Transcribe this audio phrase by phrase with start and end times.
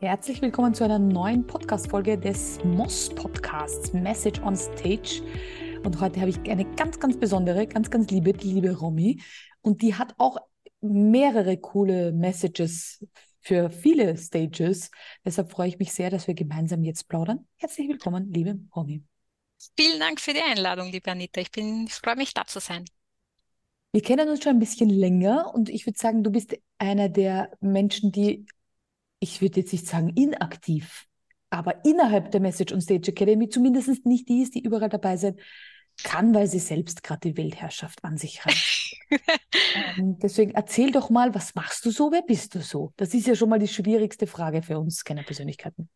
[0.00, 5.24] Herzlich willkommen zu einer neuen Podcast-Folge des MOS Podcasts, Message on Stage.
[5.82, 9.20] Und heute habe ich eine ganz, ganz besondere, ganz, ganz liebe, die liebe Romy.
[9.60, 10.38] Und die hat auch
[10.80, 13.04] mehrere coole Messages
[13.40, 14.92] für viele Stages.
[15.24, 17.48] Deshalb freue ich mich sehr, dass wir gemeinsam jetzt plaudern.
[17.56, 19.02] Herzlich willkommen, liebe Romy.
[19.76, 21.40] Vielen Dank für die Einladung, liebe Anita.
[21.40, 22.84] Ich, bin, ich freue mich, da zu sein.
[23.90, 27.50] Wir kennen uns schon ein bisschen länger und ich würde sagen, du bist einer der
[27.60, 28.46] Menschen, die
[29.20, 31.06] ich würde jetzt nicht sagen inaktiv,
[31.50, 35.36] aber innerhalb der Message und Stage Academy zumindest nicht die ist, die überall dabei sein
[36.04, 38.54] kann, weil sie selbst gerade die Weltherrschaft an sich hat.
[39.96, 42.92] ähm, deswegen erzähl doch mal, was machst du so, wer bist du so?
[42.96, 45.88] Das ist ja schon mal die schwierigste Frage für uns Scanner-Persönlichkeiten.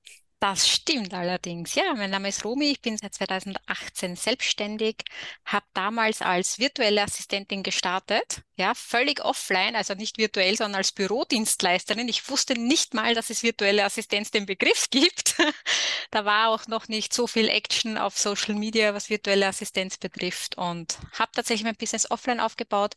[0.42, 1.77] Das stimmt allerdings.
[1.77, 4.96] Ja, mein Name ist Romy, ich bin seit 2018 selbstständig,
[5.45, 12.09] habe damals als virtuelle Assistentin gestartet, ja, völlig offline, also nicht virtuell, sondern als Bürodienstleisterin.
[12.09, 15.36] Ich wusste nicht mal, dass es virtuelle Assistenz den Begriff gibt.
[16.10, 20.59] da war auch noch nicht so viel Action auf Social Media, was virtuelle Assistenz betrifft
[20.59, 22.97] und habe tatsächlich mein Business offline aufgebaut.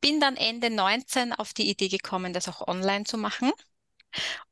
[0.00, 3.52] Bin dann Ende 19 auf die Idee gekommen, das auch online zu machen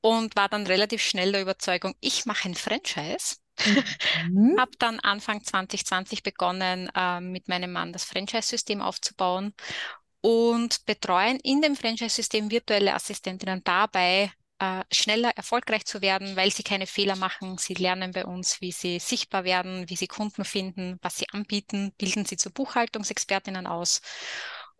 [0.00, 3.36] und war dann relativ schnell der Überzeugung, ich mache ein Franchise.
[4.28, 4.56] Mhm.
[4.58, 9.54] habe dann Anfang 2020 begonnen, äh, mit meinem Mann das Franchise-System aufzubauen
[10.20, 16.62] und betreuen in dem Franchise-System virtuelle Assistentinnen dabei, äh, schneller erfolgreich zu werden, weil sie
[16.62, 17.58] keine Fehler machen.
[17.58, 21.92] Sie lernen bei uns, wie sie sichtbar werden, wie sie Kunden finden, was sie anbieten,
[21.98, 24.00] bilden sie zu Buchhaltungsexpertinnen aus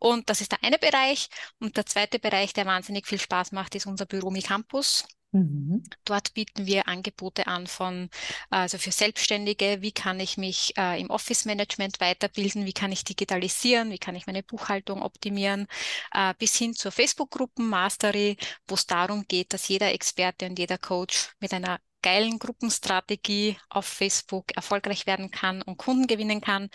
[0.05, 1.31] und das ist der eine Bereich.
[1.61, 5.07] Und der zweite Bereich, der wahnsinnig viel Spaß macht, ist unser Büro Mi Campus.
[5.33, 5.83] Mhm.
[6.05, 8.11] Dort bieten wir Angebote an von,
[8.51, 13.05] also für Selbstständige, wie kann ich mich äh, im Office Management weiterbilden, wie kann ich
[13.05, 15.69] digitalisieren, wie kann ich meine Buchhaltung optimieren,
[16.13, 18.37] äh, bis hin zur Facebook-Gruppen Mastery,
[18.69, 23.87] wo es darum geht, dass jeder Experte und jeder Coach mit einer geilen Gruppenstrategie auf
[23.87, 26.69] Facebook erfolgreich werden kann und Kunden gewinnen kann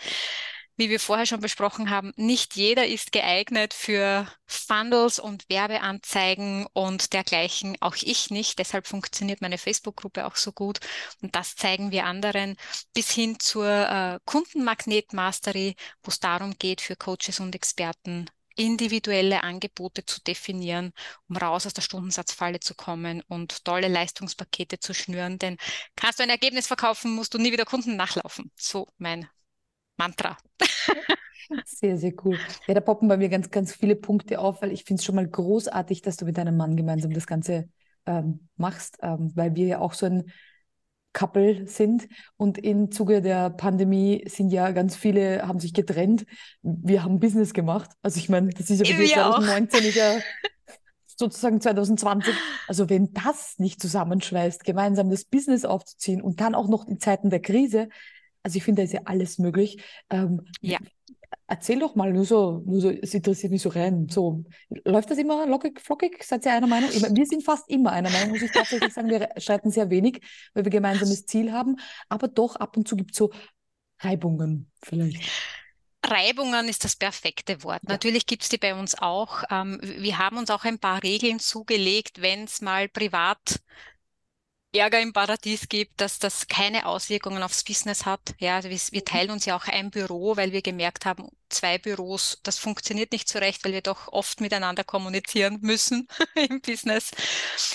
[0.80, 7.12] wie wir vorher schon besprochen haben, nicht jeder ist geeignet für Funnels und Werbeanzeigen und
[7.12, 7.76] dergleichen.
[7.80, 8.58] Auch ich nicht.
[8.58, 10.80] Deshalb funktioniert meine Facebook-Gruppe auch so gut.
[11.22, 12.56] Und das zeigen wir anderen
[12.94, 20.04] bis hin zur äh, Kundenmagnet-Mastery, wo es darum geht, für Coaches und Experten individuelle Angebote
[20.04, 20.92] zu definieren,
[21.28, 25.38] um raus aus der Stundensatzfalle zu kommen und tolle Leistungspakete zu schnüren.
[25.38, 25.56] Denn
[25.96, 28.50] kannst du ein Ergebnis verkaufen, musst du nie wieder Kunden nachlaufen.
[28.56, 29.28] So mein
[30.00, 30.36] Mantra.
[31.66, 32.38] Sehr, sehr cool.
[32.68, 35.16] Ja, da poppen bei mir ganz, ganz viele Punkte auf, weil ich finde es schon
[35.16, 37.68] mal großartig, dass du mit deinem Mann gemeinsam das Ganze
[38.06, 40.30] ähm, machst, ähm, weil wir ja auch so ein
[41.12, 46.24] Couple sind und im Zuge der Pandemie sind ja ganz viele, haben sich getrennt.
[46.62, 47.90] Wir haben Business gemacht.
[48.00, 50.18] Also ich meine, das ist ja bei 2019, ist ja
[51.16, 52.32] sozusagen 2020.
[52.68, 57.28] Also wenn das nicht zusammenschweißt, gemeinsam das Business aufzuziehen und dann auch noch in Zeiten
[57.28, 57.88] der Krise,
[58.42, 59.82] also ich finde, da ist ja alles möglich.
[60.10, 60.78] Ähm, ja.
[61.46, 64.08] Erzähl doch mal, nur so, nur so, es interessiert mich so rein.
[64.08, 64.44] So,
[64.84, 66.22] läuft das immer lockig, flockig?
[66.22, 66.90] Seid ihr einer Meinung?
[66.90, 69.08] Wir sind fast immer einer Meinung, muss ich tatsächlich sagen.
[69.08, 70.20] Wir streiten sehr wenig,
[70.54, 71.76] weil wir gemeinsames Ziel haben.
[72.08, 73.30] Aber doch, ab und zu gibt es so
[74.00, 75.22] Reibungen vielleicht.
[76.04, 77.82] Reibungen ist das perfekte Wort.
[77.84, 77.90] Ja.
[77.90, 79.42] Natürlich gibt es die bei uns auch.
[79.50, 83.60] Ähm, wir haben uns auch ein paar Regeln zugelegt, wenn es mal privat
[84.72, 88.20] Ärger im Paradies gibt, dass das keine Auswirkungen aufs Business hat.
[88.38, 91.78] Ja, also wir, wir, teilen uns ja auch ein Büro, weil wir gemerkt haben, zwei
[91.78, 97.10] Büros, das funktioniert nicht so recht, weil wir doch oft miteinander kommunizieren müssen im Business.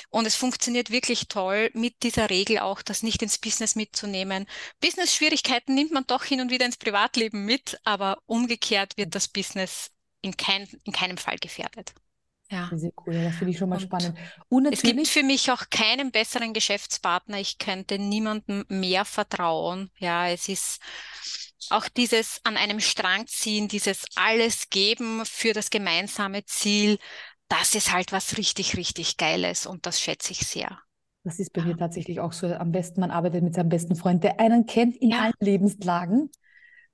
[0.10, 4.46] Und es funktioniert wirklich toll mit dieser Regel auch, das nicht ins Business mitzunehmen.
[4.80, 9.92] Business-Schwierigkeiten nimmt man doch hin und wieder ins Privatleben mit, aber umgekehrt wird das Business
[10.22, 11.94] in, kein, in keinem Fall gefährdet.
[12.50, 12.70] Ja.
[12.74, 14.18] Sehr cool, das finde ich schon mal und spannend.
[14.50, 17.40] Und es gibt für mich auch keinen besseren Geschäftspartner.
[17.40, 19.90] Ich könnte niemandem mehr vertrauen.
[19.98, 20.80] Ja, es ist
[21.72, 27.00] auch dieses an einem Strang ziehen, dieses alles geben für das gemeinsame Ziel.
[27.48, 30.80] Das ist halt was richtig, richtig Geiles und das schätze ich sehr.
[31.24, 31.68] Das ist bei ja.
[31.68, 32.48] mir tatsächlich auch so.
[32.48, 35.22] Am besten, man arbeitet mit seinem besten Freund, der einen kennt in ja.
[35.24, 36.30] allen Lebenslagen.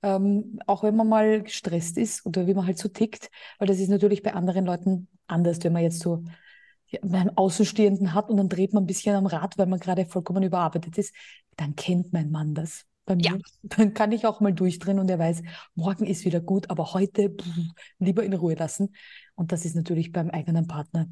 [0.02, 3.78] Ähm, auch wenn man mal gestresst ist oder wie man halt so tickt, weil das
[3.78, 6.24] ist natürlich bei anderen Leuten anders, wenn man jetzt so
[7.00, 10.42] einen Außenstehenden hat und dann dreht man ein bisschen am Rad, weil man gerade vollkommen
[10.42, 11.14] überarbeitet ist,
[11.56, 12.84] dann kennt mein Mann das.
[13.04, 13.24] Bei mir.
[13.24, 13.38] Ja.
[13.64, 15.42] Dann kann ich auch mal durchdrehen und er weiß,
[15.74, 17.48] morgen ist wieder gut, aber heute pff,
[17.98, 18.94] lieber in Ruhe lassen.
[19.34, 21.08] Und das ist natürlich beim eigenen Partner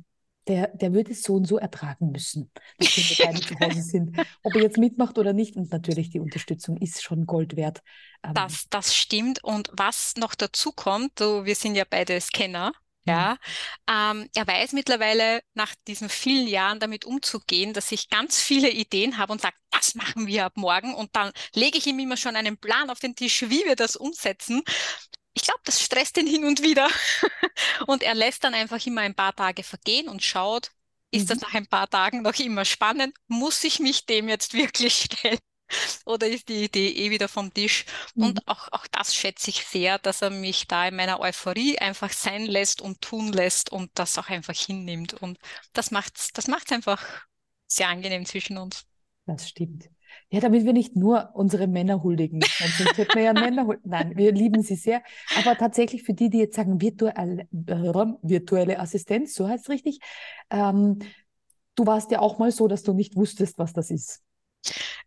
[0.51, 4.19] der, der würde es so und so ertragen müssen, dass wir beide zu Hause sind.
[4.43, 5.55] Ob er jetzt mitmacht oder nicht.
[5.55, 7.83] Und natürlich die Unterstützung ist schon Gold wert.
[8.25, 9.45] Ähm, das, das stimmt.
[9.45, 12.73] Und was noch dazu kommt, so, wir sind ja beide Scanner.
[13.07, 13.39] Ja,
[13.89, 19.17] ähm, er weiß mittlerweile nach diesen vielen Jahren damit umzugehen, dass ich ganz viele Ideen
[19.17, 20.95] habe und sage, das machen wir ab morgen.
[20.95, 23.97] Und dann lege ich ihm immer schon einen Plan auf den Tisch, wie wir das
[23.97, 24.63] umsetzen.
[25.65, 26.89] Das stresst ihn hin und wieder.
[27.87, 30.71] und er lässt dann einfach immer ein paar Tage vergehen und schaut,
[31.11, 31.43] ist das mhm.
[31.43, 33.15] nach ein paar Tagen noch immer spannend?
[33.27, 35.39] Muss ich mich dem jetzt wirklich stellen?
[36.05, 37.85] Oder ist die Idee eh wieder vom Tisch?
[38.15, 38.25] Mhm.
[38.25, 42.13] Und auch, auch das schätze ich sehr, dass er mich da in meiner Euphorie einfach
[42.13, 45.15] sein lässt und tun lässt und das auch einfach hinnimmt.
[45.15, 45.39] Und
[45.73, 47.05] das macht es das macht's einfach
[47.67, 48.85] sehr angenehm zwischen uns.
[49.27, 49.89] Das stimmt.
[50.33, 52.41] Ja, damit wir nicht nur unsere Männer huldigen.
[52.41, 53.91] Sonst könnten wir ja Männer huldigen.
[53.91, 55.03] Nein, wir lieben sie sehr.
[55.37, 59.99] Aber tatsächlich für die, die jetzt sagen, virtuelle, äh, virtuelle Assistenz, so heißt es richtig.
[60.51, 61.01] Ähm,
[61.75, 64.23] du warst ja auch mal so, dass du nicht wusstest, was das ist.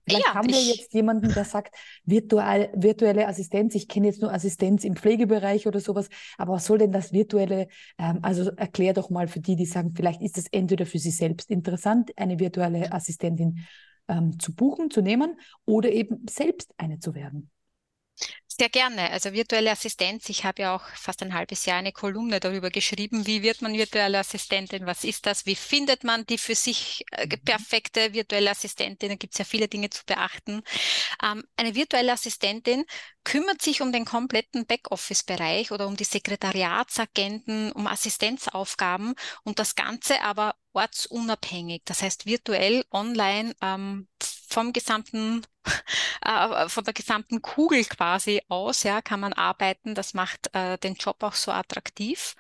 [0.06, 4.34] Vielleicht ja, haben wir jetzt jemanden, der sagt, virtual, virtuelle Assistenz, ich kenne jetzt nur
[4.34, 7.68] Assistenz im Pflegebereich oder sowas, aber was soll denn das virtuelle,
[7.98, 11.12] ähm, also erklär doch mal für die, die sagen, vielleicht ist es entweder für sie
[11.12, 13.66] selbst interessant, eine virtuelle Assistentin
[14.08, 17.50] ähm, zu buchen, zu nehmen oder eben selbst eine zu werden.
[18.48, 19.10] Sehr gerne.
[19.10, 20.30] Also virtuelle Assistenz.
[20.30, 23.26] Ich habe ja auch fast ein halbes Jahr eine Kolumne darüber geschrieben.
[23.26, 24.86] Wie wird man virtuelle Assistentin?
[24.86, 25.48] Was ist das?
[25.48, 27.42] Wie findet man die für sich äh, mhm.
[27.44, 29.10] perfekte virtuelle Assistentin?
[29.10, 30.62] Da gibt es ja viele Dinge zu beachten.
[31.24, 32.86] Ähm, eine virtuelle Assistentin
[33.24, 40.22] kümmert sich um den kompletten Backoffice-Bereich oder um die Sekretariatsagenten, um Assistenzaufgaben und das Ganze
[40.22, 41.84] aber ortsunabhängig.
[41.86, 44.08] Das heißt virtuell, online ähm,
[44.48, 45.46] vom gesamten
[46.22, 49.96] äh, von der gesamten Kugel quasi aus, ja, kann man arbeiten.
[49.96, 52.36] Das macht äh, den Job auch so attraktiv.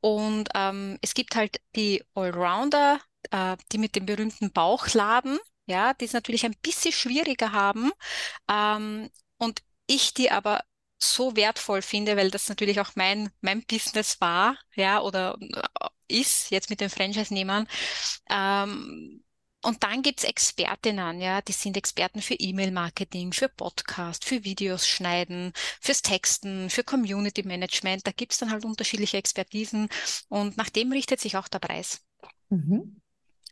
[0.00, 3.00] Und ähm, es gibt halt die Allrounder,
[3.30, 7.92] äh, die mit dem berühmten Bauchladen, ja, die es natürlich ein bisschen schwieriger haben.
[8.50, 10.64] Ähm, und ich die aber
[11.12, 16.50] so wertvoll finde, weil das natürlich auch mein, mein Business war, ja, oder äh, ist
[16.50, 17.66] jetzt mit den Franchise-Nehmern,
[18.30, 19.24] ähm,
[19.64, 25.54] und dann gibt's Expertinnen, ja, die sind Experten für E-Mail-Marketing, für Podcast, für Videos schneiden,
[25.80, 28.06] fürs Texten, für Community-Management.
[28.06, 29.88] Da gibt's dann halt unterschiedliche Expertisen
[30.28, 32.02] und nach dem richtet sich auch der Preis.
[32.50, 33.00] Mhm.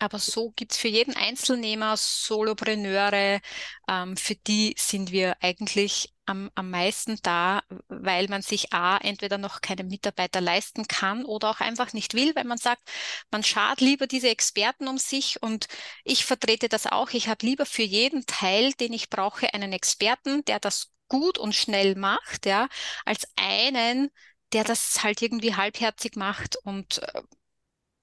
[0.02, 3.40] Aber so gibt's für jeden Einzelnehmer, Solopreneure,
[3.88, 9.38] ähm, für die sind wir eigentlich am, am meisten da, weil man sich A, entweder
[9.38, 12.82] noch keine Mitarbeiter leisten kann oder auch einfach nicht will, weil man sagt,
[13.31, 15.66] man schart lieber diese Experten um sich und
[16.05, 17.10] ich vertrete das auch.
[17.10, 21.55] Ich habe lieber für jeden Teil, den ich brauche, einen Experten, der das gut und
[21.55, 22.69] schnell macht, ja,
[23.05, 24.10] als einen,
[24.52, 27.22] der das halt irgendwie halbherzig macht und äh,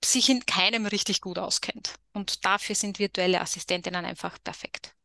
[0.04, 1.96] sich in keinem richtig gut auskennt.
[2.14, 4.96] Und dafür sind virtuelle Assistentinnen einfach perfekt.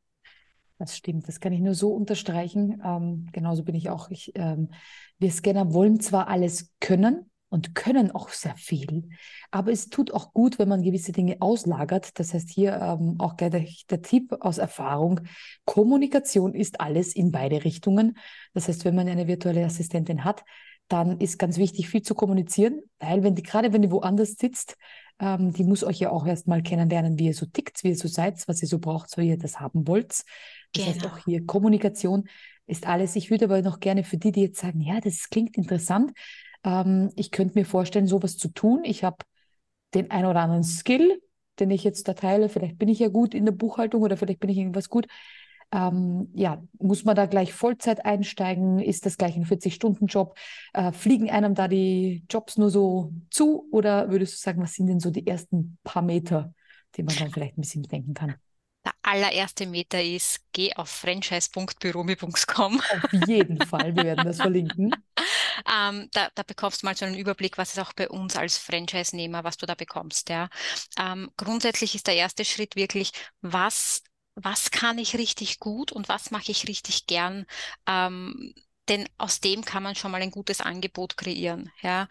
[0.78, 2.82] Das stimmt, das kann ich nur so unterstreichen.
[2.84, 4.10] Ähm, genauso bin ich auch.
[4.10, 4.70] Ich, ähm,
[5.18, 9.08] wir Scanner wollen zwar alles können und können auch sehr viel,
[9.52, 12.18] aber es tut auch gut, wenn man gewisse Dinge auslagert.
[12.18, 15.20] Das heißt hier ähm, auch gleich der, der Tipp aus Erfahrung,
[15.64, 18.18] Kommunikation ist alles in beide Richtungen.
[18.54, 20.44] Das heißt, wenn man eine virtuelle Assistentin hat,
[20.88, 24.76] dann ist ganz wichtig, viel zu kommunizieren, weil wenn die, gerade wenn die woanders sitzt,
[25.18, 28.08] ähm, die muss euch ja auch erstmal kennenlernen, wie ihr so tickt, wie ihr so
[28.08, 30.10] seid, was ihr so braucht, wie ihr das haben wollt.
[30.10, 30.24] Das
[30.72, 30.86] genau.
[30.88, 32.28] heißt auch hier Kommunikation
[32.66, 33.16] ist alles.
[33.16, 36.12] Ich würde aber noch gerne für die, die jetzt sagen, ja, das klingt interessant,
[36.64, 38.82] ähm, ich könnte mir vorstellen, sowas zu tun.
[38.84, 39.18] Ich habe
[39.94, 41.20] den ein oder anderen Skill,
[41.60, 42.48] den ich jetzt da teile.
[42.48, 45.06] Vielleicht bin ich ja gut in der Buchhaltung oder vielleicht bin ich irgendwas gut.
[45.74, 48.78] Ähm, ja, muss man da gleich Vollzeit einsteigen?
[48.78, 50.38] Ist das gleich ein 40-Stunden-Job?
[50.72, 53.68] Äh, fliegen einem da die Jobs nur so zu?
[53.72, 56.54] Oder würdest du sagen, was sind denn so die ersten paar Meter,
[56.94, 58.36] die man dann vielleicht ein bisschen bedenken kann?
[58.84, 62.80] Der allererste Meter ist, geh auf franchise.büromi.com.
[62.80, 64.94] Auf jeden Fall, wir werden das verlinken.
[65.74, 68.58] ähm, da, da bekommst du mal so einen Überblick, was ist auch bei uns als
[68.58, 70.28] Franchise-Nehmer, was du da bekommst.
[70.28, 70.50] Ja.
[71.00, 74.02] Ähm, grundsätzlich ist der erste Schritt wirklich, was
[74.34, 77.46] was kann ich richtig gut und was mache ich richtig gern.
[77.86, 78.54] Ähm,
[78.88, 81.72] denn aus dem kann man schon mal ein gutes Angebot kreieren.
[81.82, 82.08] Ja.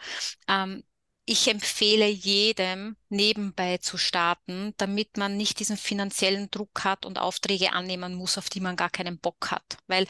[0.47, 0.83] Ähm,
[1.25, 7.71] ich empfehle jedem, nebenbei zu starten, damit man nicht diesen finanziellen Druck hat und Aufträge
[7.71, 9.77] annehmen muss, auf die man gar keinen Bock hat.
[9.87, 10.05] Weil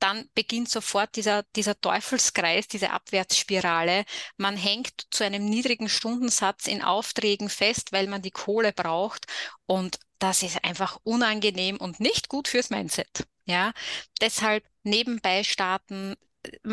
[0.00, 4.04] dann beginnt sofort dieser, dieser Teufelskreis, diese Abwärtsspirale.
[4.38, 9.26] Man hängt zu einem niedrigen Stundensatz in Aufträgen fest, weil man die Kohle braucht.
[9.66, 13.26] Und das ist einfach unangenehm und nicht gut fürs Mindset.
[13.44, 13.72] Ja,
[14.20, 16.16] deshalb nebenbei starten,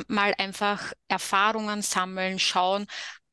[0.07, 2.87] mal einfach Erfahrungen sammeln, schauen,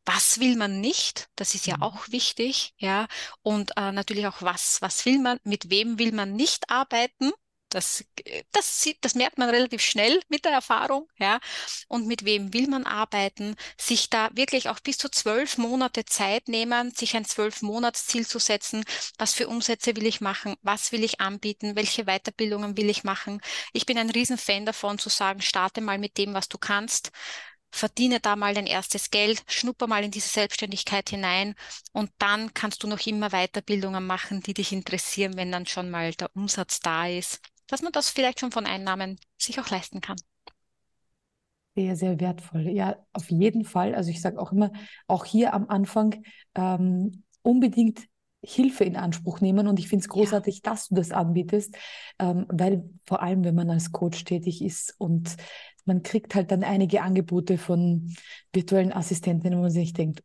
[0.04, 1.28] was will man nicht?
[1.36, 1.82] Das ist ja mhm.
[1.82, 3.06] auch wichtig, ja.
[3.42, 7.32] Und äh, natürlich auch was, was will man, mit wem will man nicht arbeiten?
[7.70, 8.04] Das,
[8.52, 11.40] das, sieht, das merkt man relativ schnell mit der Erfahrung, ja.
[11.88, 13.56] Und mit wem will man arbeiten?
[13.78, 18.38] Sich da wirklich auch bis zu zwölf Monate Zeit nehmen, sich ein zwölf Monatsziel zu
[18.38, 18.84] setzen.
[19.18, 20.56] Was für Umsätze will ich machen?
[20.62, 21.76] Was will ich anbieten?
[21.76, 23.40] Welche Weiterbildungen will ich machen?
[23.72, 27.12] Ich bin ein Riesenfan davon zu sagen, starte mal mit dem, was du kannst
[27.70, 31.54] verdiene da mal dein erstes Geld, schnupper mal in diese Selbstständigkeit hinein
[31.92, 36.12] und dann kannst du noch immer Weiterbildungen machen, die dich interessieren, wenn dann schon mal
[36.14, 40.16] der Umsatz da ist, dass man das vielleicht schon von Einnahmen sich auch leisten kann.
[41.76, 42.68] Sehr, sehr wertvoll.
[42.68, 43.94] Ja, auf jeden Fall.
[43.94, 44.72] Also ich sage auch immer,
[45.06, 46.22] auch hier am Anfang
[46.56, 48.00] ähm, unbedingt
[48.42, 49.68] Hilfe in Anspruch nehmen.
[49.68, 50.70] Und ich finde es großartig, ja.
[50.70, 51.76] dass du das anbietest,
[52.18, 55.36] ähm, weil vor allem, wenn man als Coach tätig ist und
[55.84, 58.14] man kriegt halt dann einige Angebote von
[58.52, 60.22] virtuellen Assistentinnen, wo man sich denkt,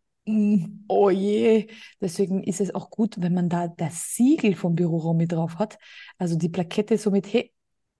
[0.88, 1.67] oh je.
[2.01, 5.77] Deswegen ist es auch gut, wenn man da das Siegel vom Büroraum mit drauf hat.
[6.17, 7.51] Also die Plakette somit, hey,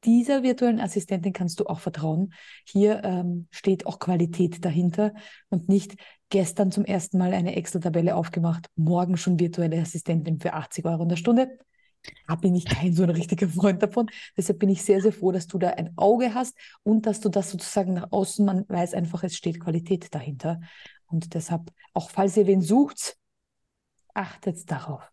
[0.04, 2.34] dieser virtuellen Assistentin kannst du auch vertrauen.
[2.64, 5.14] Hier ähm, steht auch Qualität dahinter
[5.50, 5.96] und nicht
[6.30, 11.10] gestern zum ersten Mal eine Excel-Tabelle aufgemacht, morgen schon virtuelle Assistentin für 80 Euro in
[11.10, 11.58] der Stunde.
[12.28, 14.08] Da bin ich kein so ein richtiger Freund davon.
[14.38, 17.30] Deshalb bin ich sehr, sehr froh, dass du da ein Auge hast und dass du
[17.30, 20.60] das sozusagen nach außen, man weiß einfach, es steht Qualität dahinter.
[21.08, 23.18] Und deshalb, auch falls ihr wen sucht,
[24.14, 25.12] achtet darauf.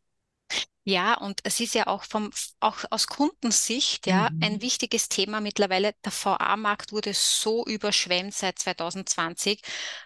[0.84, 4.42] Ja, und es ist ja auch vom, auch aus Kundensicht, ja, mhm.
[4.42, 5.94] ein wichtiges Thema mittlerweile.
[6.04, 9.62] Der VA-Markt wurde so überschwemmt seit 2020.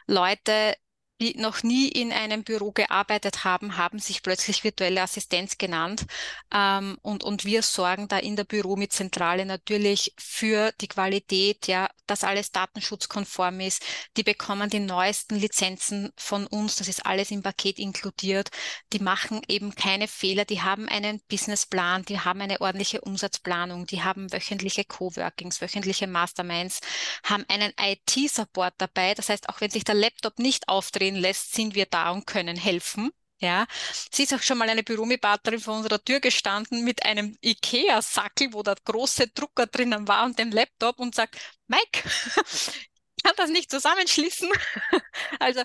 [0.07, 0.75] Leute
[1.21, 6.05] die noch nie in einem Büro gearbeitet haben, haben sich plötzlich virtuelle Assistenz genannt.
[6.53, 11.67] Ähm, und, und wir sorgen da in der Büro mit Zentrale natürlich für die Qualität,
[11.67, 13.83] ja, dass alles datenschutzkonform ist.
[14.17, 16.77] Die bekommen die neuesten Lizenzen von uns.
[16.77, 18.51] Das ist alles im Paket inkludiert.
[18.93, 20.45] Die machen eben keine Fehler.
[20.45, 22.05] Die haben einen Businessplan.
[22.05, 23.87] Die haben eine ordentliche Umsatzplanung.
[23.87, 26.81] Die haben wöchentliche Coworkings, wöchentliche Masterminds,
[27.25, 29.15] haben einen IT-Support dabei.
[29.15, 32.27] Das heißt, auch wenn sich der Laptop nicht aufdreht, drehen lässt, sind wir da und
[32.27, 33.11] können helfen.
[33.39, 33.67] Ja,
[34.11, 38.63] sie ist auch schon mal eine Büromitarbeiterin vor unserer Tür gestanden mit einem IKEA-Sackel, wo
[38.63, 41.37] der große Drucker drinnen war und dem Laptop und sagt,
[41.67, 42.03] Mike,
[43.23, 44.49] kann das nicht zusammenschließen?
[45.39, 45.61] also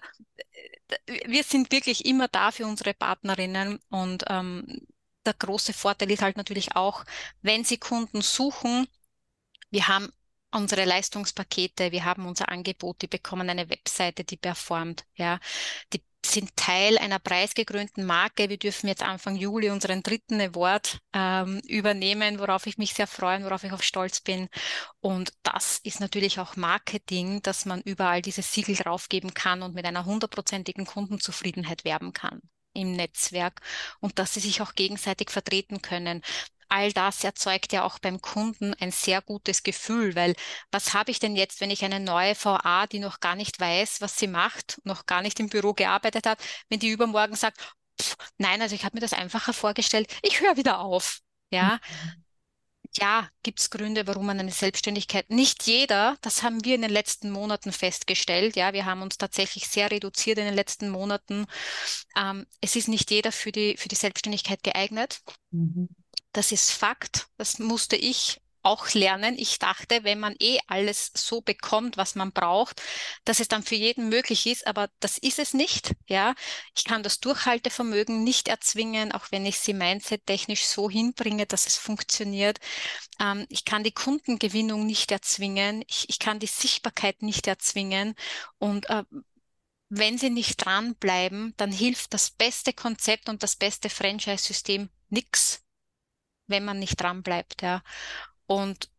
[1.25, 4.85] wir sind wirklich immer da für unsere Partnerinnen und ähm,
[5.25, 7.05] der große Vorteil ist halt natürlich auch,
[7.41, 8.85] wenn Sie Kunden suchen,
[9.69, 10.11] wir haben
[10.51, 15.39] unsere Leistungspakete, wir haben unser Angebot, die bekommen eine Webseite, die performt, ja,
[15.93, 18.49] die sind Teil einer preisgekrönten Marke.
[18.49, 23.43] Wir dürfen jetzt Anfang Juli unseren dritten Award ähm, übernehmen, worauf ich mich sehr freue,
[23.43, 24.47] worauf ich auch stolz bin.
[24.99, 29.85] Und das ist natürlich auch Marketing, dass man überall dieses Siegel draufgeben kann und mit
[29.85, 32.41] einer hundertprozentigen Kundenzufriedenheit werben kann
[32.73, 33.59] im Netzwerk
[33.99, 36.21] und dass sie sich auch gegenseitig vertreten können
[36.71, 40.35] all das erzeugt ja auch beim Kunden ein sehr gutes Gefühl, weil
[40.71, 44.01] was habe ich denn jetzt, wenn ich eine neue VA, die noch gar nicht weiß,
[44.01, 47.59] was sie macht, noch gar nicht im Büro gearbeitet hat, wenn die übermorgen sagt,
[48.01, 51.19] pff, nein, also ich habe mir das einfacher vorgestellt, ich höre wieder auf.
[51.51, 52.23] Ja, mhm.
[52.93, 56.91] ja, gibt es Gründe, warum man eine Selbstständigkeit, nicht jeder, das haben wir in den
[56.91, 61.45] letzten Monaten festgestellt, ja, wir haben uns tatsächlich sehr reduziert in den letzten Monaten.
[62.15, 65.21] Ähm, es ist nicht jeder für die, für die Selbstständigkeit geeignet.
[65.51, 65.89] Mhm.
[66.33, 67.27] Das ist Fakt.
[67.37, 69.37] Das musste ich auch lernen.
[69.37, 72.81] Ich dachte, wenn man eh alles so bekommt, was man braucht,
[73.25, 75.93] dass es dann für jeden möglich ist, aber das ist es nicht.
[76.07, 76.35] Ja,
[76.75, 81.77] ich kann das Durchhaltevermögen nicht erzwingen, auch wenn ich sie mindset-technisch so hinbringe, dass es
[81.77, 82.59] funktioniert.
[83.19, 85.83] Ähm, ich kann die Kundengewinnung nicht erzwingen.
[85.87, 88.15] Ich, ich kann die Sichtbarkeit nicht erzwingen
[88.59, 89.03] und äh,
[89.89, 95.63] wenn sie nicht dranbleiben, dann hilft das beste Konzept und das beste Franchise-System nichts
[96.51, 97.81] wenn man nicht dran bleibt, ja.
[98.47, 98.89] Und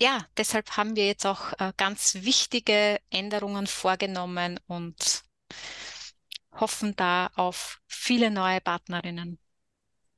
[0.00, 5.24] ja, deshalb haben wir jetzt auch äh, ganz wichtige Änderungen vorgenommen und
[6.52, 9.38] hoffen da auf viele neue Partnerinnen.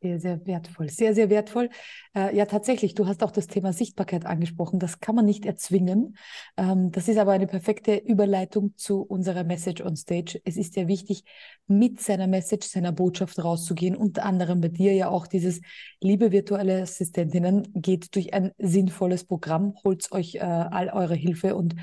[0.02, 1.68] Sehr, sehr wertvoll, sehr, sehr wertvoll.
[2.16, 4.78] Äh, ja, tatsächlich, du hast auch das Thema Sichtbarkeit angesprochen.
[4.78, 6.16] Das kann man nicht erzwingen.
[6.56, 10.40] Ähm, das ist aber eine perfekte Überleitung zu unserer Message on Stage.
[10.46, 11.24] Es ist ja wichtig,
[11.66, 13.94] mit seiner Message, seiner Botschaft rauszugehen.
[13.94, 15.60] Unter anderem bei dir ja auch dieses,
[16.00, 21.74] liebe virtuelle Assistentinnen, geht durch ein sinnvolles Programm, holt euch äh, all eure Hilfe und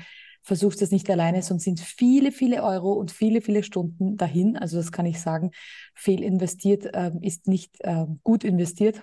[0.42, 4.56] versuchst es nicht alleine, sonst sind viele, viele Euro und viele, viele Stunden dahin.
[4.56, 5.50] Also das kann ich sagen,
[5.94, 9.02] fehl investiert äh, ist nicht äh, gut investiert,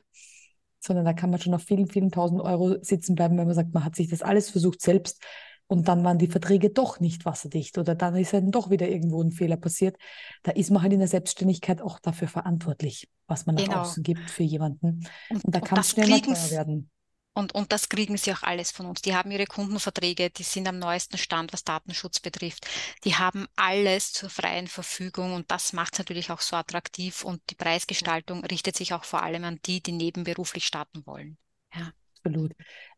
[0.79, 3.73] sondern da kann man schon auf vielen, vielen tausend Euro sitzen bleiben, wenn man sagt,
[3.73, 5.23] man hat sich das alles versucht selbst
[5.67, 9.21] und dann waren die Verträge doch nicht wasserdicht oder dann ist dann doch wieder irgendwo
[9.21, 9.97] ein Fehler passiert.
[10.43, 13.81] Da ist man halt in der Selbstständigkeit auch dafür verantwortlich, was man nach genau.
[13.81, 15.07] außen gibt für jemanden.
[15.29, 16.89] Und, und da kann es schnell mal teuer werden.
[17.37, 19.01] Und, und das kriegen sie auch alles von uns.
[19.01, 22.65] Die haben ihre Kundenverträge, die sind am neuesten Stand, was Datenschutz betrifft.
[23.03, 27.23] Die haben alles zur freien Verfügung und das macht es natürlich auch so attraktiv.
[27.23, 31.37] Und die Preisgestaltung richtet sich auch vor allem an die, die nebenberuflich starten wollen.
[31.73, 31.91] Ja.
[32.23, 32.53] Absolut.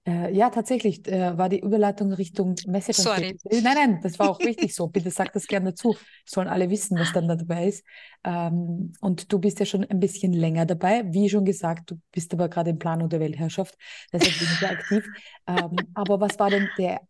[0.08, 2.94] Äh, ja, tatsächlich äh, war die Überleitung Richtung Messe.
[2.94, 3.38] Sorry.
[3.52, 4.88] Nein, nein, das war auch richtig so.
[4.88, 5.98] Bitte sag das gerne dazu.
[6.26, 7.84] Sollen alle wissen, was dann da dabei ist.
[8.24, 11.04] Ähm, und du bist ja schon ein bisschen länger dabei.
[11.08, 13.76] Wie schon gesagt, du bist aber gerade in Planung der Weltherrschaft.
[14.14, 15.06] Deshalb bin ich ja aktiv.
[15.46, 17.02] Ähm, aber was war denn der,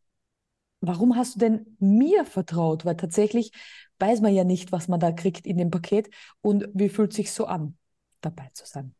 [0.81, 2.83] warum hast du denn mir vertraut?
[2.83, 3.51] Weil tatsächlich
[3.99, 6.09] weiß man ja nicht, was man da kriegt in dem Paket
[6.41, 7.77] und wie fühlt sich so an,
[8.21, 8.95] dabei zu sein.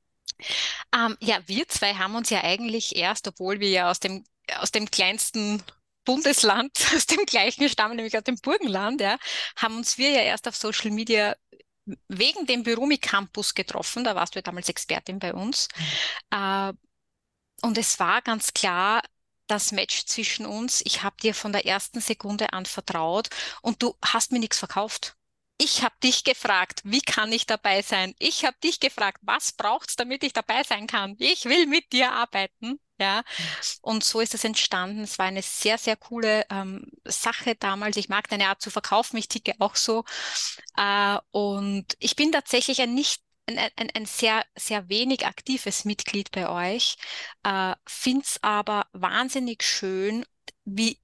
[0.98, 4.26] Ähm, ja, wir zwei haben uns ja eigentlich erst, obwohl wir ja aus dem,
[4.60, 5.62] aus dem kleinsten
[6.06, 9.18] Bundesland, aus dem gleichen stammen, nämlich aus dem Burgenland, ja,
[9.58, 11.36] haben uns wir ja erst auf Social Media
[12.08, 14.04] wegen dem Berumi Campus getroffen.
[14.04, 15.68] Da warst du ja damals Expertin bei uns.
[16.32, 16.74] Äh,
[17.62, 19.02] und es war ganz klar,
[19.48, 20.82] das Match zwischen uns.
[20.86, 23.30] Ich habe dir von der ersten Sekunde an vertraut
[23.62, 25.17] und du hast mir nichts verkauft.
[25.60, 28.14] Ich habe dich gefragt, wie kann ich dabei sein?
[28.20, 31.16] Ich habe dich gefragt, was braucht's, damit ich dabei sein kann?
[31.18, 32.80] Ich will mit dir arbeiten.
[33.00, 33.24] Ja,
[33.82, 35.02] und so ist es entstanden.
[35.04, 37.96] Es war eine sehr, sehr coole ähm, Sache damals.
[37.98, 39.18] Ich mag deine Art zu verkaufen.
[39.18, 40.04] Ich ticke auch so.
[40.78, 46.32] Äh, und ich bin tatsächlich ein nicht ein, ein, ein sehr, sehr wenig aktives Mitglied
[46.32, 46.98] bei euch,
[47.44, 50.26] äh, finde aber wahnsinnig schön,
[50.66, 51.00] wie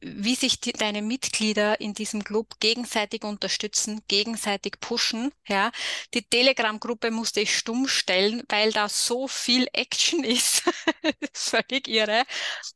[0.00, 5.32] wie sich die, deine Mitglieder in diesem Club gegenseitig unterstützen, gegenseitig pushen.
[5.48, 5.70] Ja,
[6.14, 10.62] die Telegram-Gruppe musste ich stumm stellen, weil da so viel Action ist.
[11.32, 12.24] Völlig irre.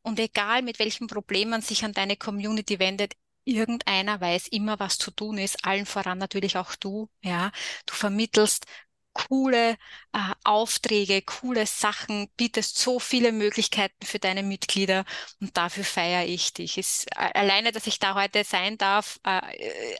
[0.02, 3.14] Und egal mit welchem Problem man sich an deine Community wendet,
[3.44, 7.50] irgendeiner weiß immer, was zu tun ist, allen voran natürlich auch du, ja.
[7.86, 8.66] Du vermittelst
[9.12, 9.72] coole
[10.12, 15.04] äh, Aufträge, coole Sachen, bietest so viele Möglichkeiten für deine Mitglieder
[15.40, 16.78] und dafür feiere ich dich.
[16.78, 19.40] Ist, äh, alleine, dass ich da heute sein darf, äh,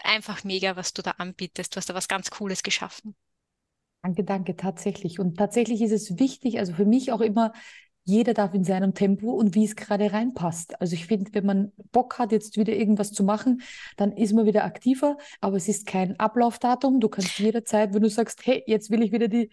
[0.03, 1.75] einfach mega, was du da anbietest.
[1.75, 3.15] Du hast da was ganz Cooles geschaffen.
[4.03, 5.21] Danke, danke, tatsächlich.
[5.21, 7.53] Und tatsächlich ist es wichtig, also für mich auch immer
[8.05, 10.81] jeder darf in seinem Tempo und wie es gerade reinpasst.
[10.81, 13.63] Also ich finde, wenn man Bock hat, jetzt wieder irgendwas zu machen,
[13.97, 17.01] dann ist man wieder aktiver, aber es ist kein Ablaufdatum.
[17.01, 19.51] Du kannst jederzeit, wenn du sagst, hey, jetzt will ich wieder die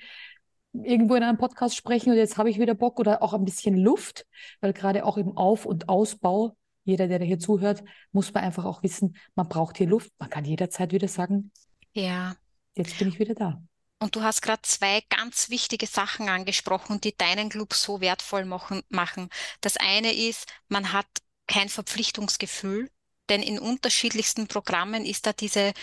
[0.74, 3.76] irgendwo in einem Podcast sprechen und jetzt habe ich wieder Bock oder auch ein bisschen
[3.76, 4.26] Luft,
[4.62, 8.84] weil gerade auch im Auf- und Ausbau, jeder, der hier zuhört, muss man einfach auch
[8.84, 10.12] wissen, man braucht hier Luft.
[10.20, 11.52] Man kann jederzeit wieder sagen,
[11.94, 12.36] ja,
[12.76, 13.62] jetzt bin ich wieder da.
[14.00, 19.30] Und du hast gerade zwei ganz wichtige Sachen angesprochen, die deinen Club so wertvoll machen.
[19.62, 21.08] Das eine ist, man hat
[21.48, 22.90] kein Verpflichtungsgefühl,
[23.30, 25.74] denn in unterschiedlichsten Programmen ist da diese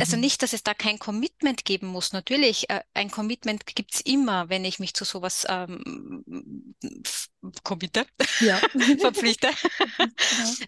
[0.00, 0.22] also mhm.
[0.22, 2.12] nicht, dass es da kein Commitment geben muss.
[2.12, 6.74] Natürlich, äh, ein Commitment gibt's immer, wenn ich mich zu sowas ähm,
[7.62, 8.04] committe,
[8.40, 8.58] ja.
[9.00, 9.48] verpflichte.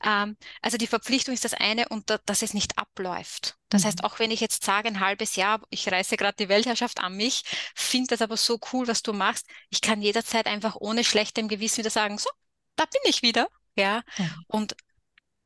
[0.02, 0.22] Ja.
[0.22, 3.56] ähm, also die Verpflichtung ist das eine und da, dass es nicht abläuft.
[3.70, 3.86] Das mhm.
[3.88, 7.16] heißt, auch wenn ich jetzt sage, ein halbes Jahr, ich reiße gerade die Weltherrschaft an
[7.16, 7.42] mich,
[7.74, 9.46] finde das aber so cool, was du machst.
[9.70, 12.30] Ich kann jederzeit einfach ohne schlechtem Gewissen wieder sagen, so,
[12.76, 13.48] da bin ich wieder.
[13.74, 14.02] Ja.
[14.16, 14.44] Mhm.
[14.46, 14.76] Und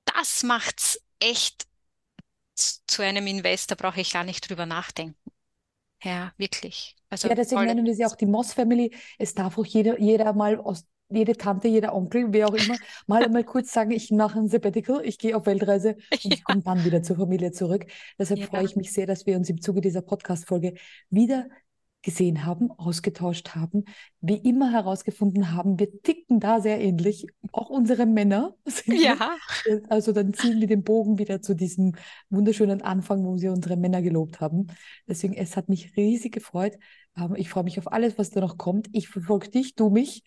[0.05, 1.67] das macht's echt
[2.55, 5.17] zu einem Investor brauche ich gar nicht drüber nachdenken.
[6.03, 6.97] Ja, wirklich.
[7.09, 8.95] Also ja, deswegen nennen wir sie auch die Moss Family.
[9.19, 10.85] Es darf auch jeder, jeder mal aus
[11.15, 15.05] jede Tante, jeder Onkel, wer auch immer, mal einmal kurz sagen, ich mache ein Sabbatical,
[15.05, 16.31] ich gehe auf Weltreise und ja.
[16.33, 17.87] ich komme dann wieder zur Familie zurück.
[18.19, 18.47] Deshalb ja.
[18.47, 20.75] freue ich mich sehr, dass wir uns im Zuge dieser Podcast-Folge
[21.11, 21.49] wieder
[22.03, 23.85] gesehen haben, ausgetauscht haben,
[24.21, 27.27] wie immer herausgefunden haben, wir ticken da sehr ähnlich.
[27.53, 28.55] Auch unsere Männer.
[28.87, 29.37] Ja.
[29.89, 31.93] Also dann ziehen wir den Bogen wieder zu diesem
[32.31, 34.67] wunderschönen Anfang, wo wir unsere Männer gelobt haben.
[35.07, 36.79] Deswegen, es hat mich riesig gefreut.
[37.17, 38.89] Ähm, ich freue mich auf alles, was da noch kommt.
[38.93, 40.23] Ich verfolge dich, du mich.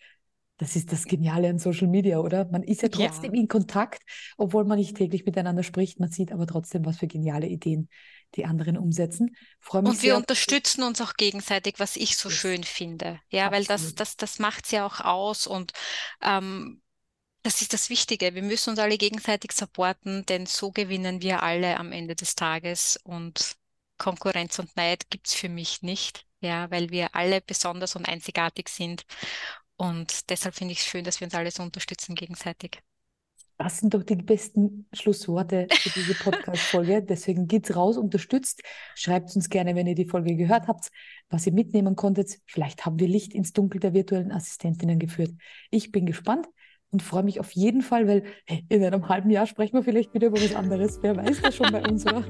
[0.58, 2.48] Das ist das Geniale an Social Media, oder?
[2.50, 3.40] Man ist ja trotzdem ja.
[3.40, 4.02] in Kontakt,
[4.38, 6.00] obwohl man nicht täglich miteinander spricht.
[6.00, 7.90] Man sieht aber trotzdem, was für geniale Ideen
[8.36, 9.36] die anderen umsetzen.
[9.60, 13.20] Freue mich Und wir unterstützen uns auch gegenseitig, was ich so schön finde.
[13.28, 13.52] Ja, Absolut.
[13.52, 15.72] weil das, das, das macht es ja auch aus und
[16.22, 16.80] ähm,
[17.46, 18.34] das ist das Wichtige.
[18.34, 22.98] Wir müssen uns alle gegenseitig supporten, denn so gewinnen wir alle am Ende des Tages
[23.04, 23.54] und
[23.98, 26.26] Konkurrenz und Neid gibt es für mich nicht.
[26.40, 29.04] Ja, weil wir alle besonders und einzigartig sind.
[29.76, 32.82] Und deshalb finde ich es schön, dass wir uns alle so unterstützen gegenseitig.
[33.58, 37.04] Das sind doch die besten Schlussworte für diese Podcast-Folge.
[37.04, 38.60] Deswegen geht's raus, unterstützt.
[38.96, 40.90] Schreibt uns gerne, wenn ihr die Folge gehört habt,
[41.30, 42.38] was ihr mitnehmen konntet.
[42.46, 45.30] Vielleicht haben wir Licht ins Dunkel der virtuellen Assistentinnen geführt.
[45.70, 46.48] Ich bin gespannt
[46.92, 50.14] und freue mich auf jeden Fall, weil hey, in einem halben Jahr sprechen wir vielleicht
[50.14, 50.98] wieder über was anderes.
[51.02, 52.24] Wer weiß das schon bei uns, oder?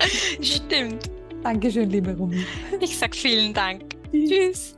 [0.40, 1.10] Stimmt.
[1.42, 2.44] Dankeschön, liebe Rumi.
[2.80, 3.82] Ich sag vielen Dank.
[4.12, 4.76] Tschüss.